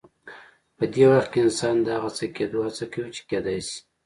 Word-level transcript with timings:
په 0.77 0.83
دې 0.93 1.03
وخت 1.11 1.29
کې 1.33 1.39
انسان 1.45 1.75
د 1.83 1.87
هغه 1.97 2.09
څه 2.17 2.25
کېدو 2.35 2.59
هڅه 2.67 2.85
کوي 2.93 3.09
چې 3.17 3.21
کېدای 3.29 3.59
شي. 3.67 3.77